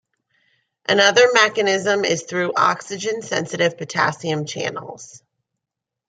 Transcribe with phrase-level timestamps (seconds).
[0.89, 5.21] Another mechanism is through oxygen sensitive potassium channels.